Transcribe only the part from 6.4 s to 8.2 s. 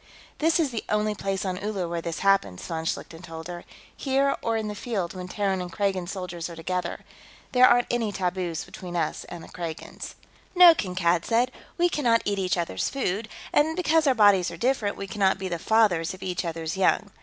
are together. There aren't any